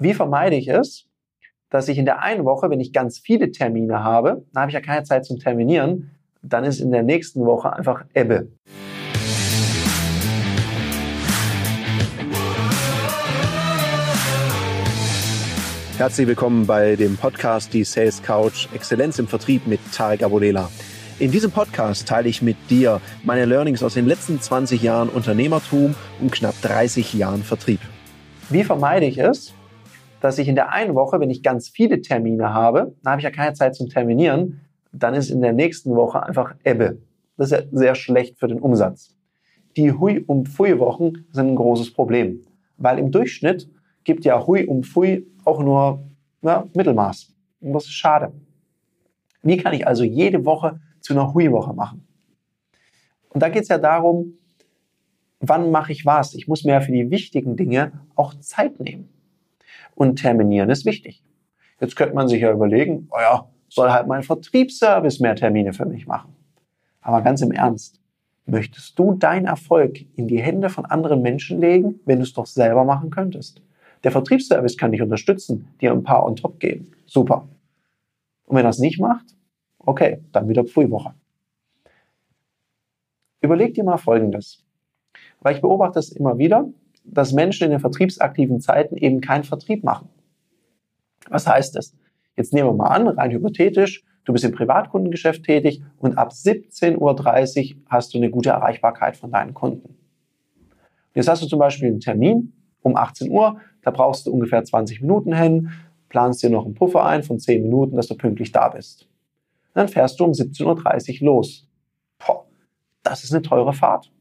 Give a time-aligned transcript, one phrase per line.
[0.00, 1.06] Wie vermeide ich es,
[1.70, 4.74] dass ich in der einen Woche, wenn ich ganz viele Termine habe, dann habe ich
[4.74, 8.46] ja keine Zeit zum Terminieren, dann ist in der nächsten Woche einfach Ebbe.
[15.96, 20.70] Herzlich willkommen bei dem Podcast Die Sales Couch Exzellenz im Vertrieb mit Tarek Abodela.
[21.18, 25.96] In diesem Podcast teile ich mit dir meine Learnings aus den letzten 20 Jahren Unternehmertum
[26.20, 27.80] und knapp 30 Jahren Vertrieb.
[28.48, 29.57] Wie vermeide ich es,
[30.20, 33.24] dass ich in der einen Woche, wenn ich ganz viele Termine habe, dann habe ich
[33.24, 34.60] ja keine Zeit zum Terminieren,
[34.92, 36.98] dann ist in der nächsten Woche einfach Ebbe.
[37.36, 39.14] Das ist ja sehr schlecht für den Umsatz.
[39.76, 42.42] Die Hui- und Pfui-Wochen sind ein großes Problem,
[42.78, 43.70] weil im Durchschnitt
[44.02, 46.02] gibt ja Hui und Pfui auch nur
[46.42, 47.34] ja, Mittelmaß.
[47.60, 48.32] Und das ist schade.
[49.42, 52.06] Wie kann ich also jede Woche zu einer Hui-Woche machen?
[53.28, 54.34] Und da geht es ja darum,
[55.38, 56.34] wann mache ich was?
[56.34, 59.10] Ich muss mir ja für die wichtigen Dinge auch Zeit nehmen
[59.98, 61.24] und terminieren ist wichtig.
[61.80, 65.86] Jetzt könnte man sich ja überlegen, oh ja, soll halt mein Vertriebsservice mehr Termine für
[65.86, 66.36] mich machen.
[67.00, 68.00] Aber ganz im Ernst,
[68.46, 72.46] möchtest du deinen Erfolg in die Hände von anderen Menschen legen, wenn du es doch
[72.46, 73.60] selber machen könntest?
[74.04, 76.92] Der Vertriebsservice kann dich unterstützen, dir ein paar on top geben.
[77.06, 77.48] Super.
[78.46, 79.26] Und wenn es nicht macht,
[79.78, 81.12] okay, dann wieder Pfui-Woche.
[83.40, 84.64] Überleg dir mal Folgendes.
[85.40, 86.68] Weil ich beobachte es immer wieder,
[87.10, 90.08] dass Menschen in den vertriebsaktiven Zeiten eben keinen Vertrieb machen.
[91.28, 91.94] Was heißt das?
[92.36, 96.96] Jetzt nehmen wir mal an, rein hypothetisch, du bist im Privatkundengeschäft tätig und ab 17.30
[97.76, 99.96] Uhr hast du eine gute Erreichbarkeit von deinen Kunden.
[101.14, 105.00] Jetzt hast du zum Beispiel einen Termin um 18 Uhr, da brauchst du ungefähr 20
[105.00, 105.70] Minuten hin,
[106.08, 109.08] planst dir noch einen Puffer ein von 10 Minuten, dass du pünktlich da bist.
[109.74, 111.68] Dann fährst du um 17.30 Uhr los.
[112.18, 112.46] Boah,
[113.02, 114.12] das ist eine teure Fahrt.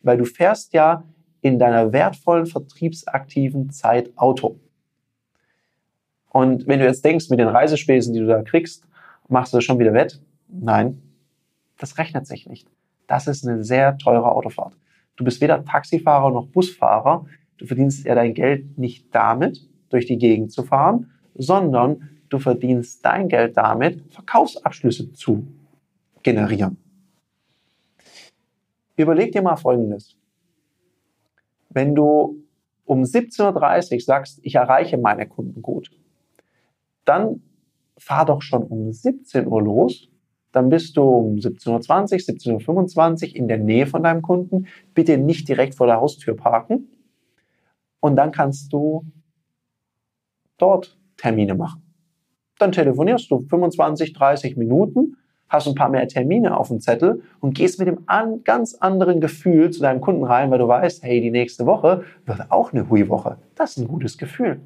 [0.00, 1.04] Weil du fährst ja
[1.44, 4.58] in deiner wertvollen vertriebsaktiven Zeit Auto.
[6.30, 8.82] Und wenn du jetzt denkst, mit den Reisespesen, die du da kriegst,
[9.28, 10.22] machst du das schon wieder wett?
[10.48, 11.02] Nein,
[11.76, 12.66] das rechnet sich nicht.
[13.06, 14.74] Das ist eine sehr teure Autofahrt.
[15.16, 17.26] Du bist weder Taxifahrer noch Busfahrer.
[17.58, 23.04] Du verdienst ja dein Geld nicht damit, durch die Gegend zu fahren, sondern du verdienst
[23.04, 25.46] dein Geld damit, Verkaufsabschlüsse zu
[26.22, 26.78] generieren.
[28.96, 30.16] Überleg dir mal Folgendes
[31.74, 32.42] wenn du
[32.84, 35.90] um 17.30 Uhr sagst, ich erreiche meine Kunden gut,
[37.04, 37.42] dann
[37.98, 40.08] fahr doch schon um 17 Uhr los.
[40.52, 44.66] Dann bist du um 17.20 Uhr, 17.25 Uhr in der Nähe von deinem Kunden.
[44.94, 46.88] Bitte nicht direkt vor der Haustür parken.
[48.00, 49.04] Und dann kannst du
[50.58, 51.82] dort Termine machen.
[52.58, 55.16] Dann telefonierst du 25, 30 Minuten
[55.48, 59.20] hast ein paar mehr Termine auf dem Zettel und gehst mit dem an, ganz anderen
[59.20, 62.88] Gefühl zu deinem Kunden rein, weil du weißt, hey, die nächste Woche wird auch eine
[62.88, 63.38] Hui-Woche.
[63.54, 64.60] Das ist ein gutes Gefühl.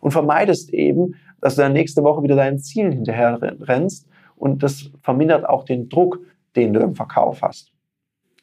[0.00, 4.90] Und vermeidest eben, dass du dann nächste Woche wieder deinen Zielen hinterher rennst und das
[5.02, 6.20] vermindert auch den Druck,
[6.54, 7.72] den du im Verkauf hast.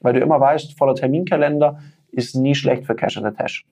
[0.02, 1.80] Weil du immer weißt, voller Terminkalender
[2.12, 3.66] ist nie schlecht für Cash in the Tash.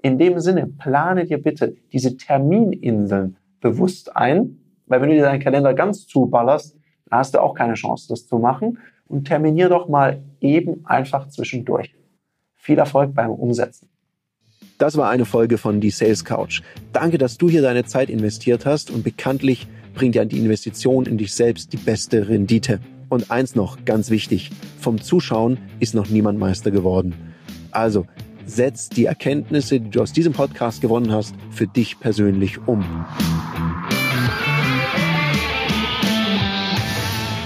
[0.00, 5.40] In dem Sinne, plane dir bitte diese Termininseln bewusst ein, weil wenn du dir deinen
[5.40, 6.77] Kalender ganz zuballerst,
[7.10, 8.78] da hast du auch keine Chance, das zu machen.
[9.06, 11.94] Und terminier doch mal eben einfach zwischendurch.
[12.56, 13.88] Viel Erfolg beim Umsetzen.
[14.76, 16.62] Das war eine Folge von Die Sales Couch.
[16.92, 21.18] Danke, dass du hier deine Zeit investiert hast und bekanntlich bringt ja die Investition in
[21.18, 22.80] dich selbst die beste Rendite.
[23.08, 27.14] Und eins noch, ganz wichtig, vom Zuschauen ist noch niemand Meister geworden.
[27.70, 28.06] Also,
[28.46, 32.84] setz die Erkenntnisse, die du aus diesem Podcast gewonnen hast, für dich persönlich um.